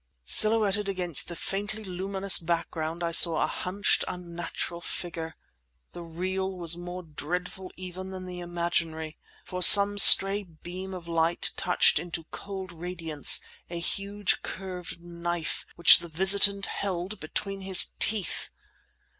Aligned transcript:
Silhouetted 0.25 0.89
against 0.89 1.27
the 1.27 1.35
faintly 1.35 1.83
luminous 1.83 2.39
background 2.39 3.03
I 3.03 3.11
saw 3.11 3.39
a 3.39 3.45
hunched, 3.45 4.03
unnatural 4.07 4.81
figure. 4.81 5.35
The 5.91 6.01
real 6.01 6.51
was 6.57 6.75
more 6.75 7.03
dreadful 7.03 7.71
even 7.77 8.09
than 8.09 8.25
the 8.25 8.39
imaginary—for 8.39 9.61
some 9.61 9.99
stray 9.99 10.41
beam 10.41 10.95
of 10.95 11.07
light 11.07 11.51
touched 11.55 11.99
into 11.99 12.23
cold 12.31 12.71
radiance 12.71 13.41
a 13.69 13.79
huge 13.79 14.41
curved 14.41 15.03
knife 15.03 15.67
which 15.75 15.99
the 15.99 16.07
visitant 16.09 16.65
held 16.65 17.19
between 17.19 17.61
his 17.61 17.91
teeth! 17.99 18.49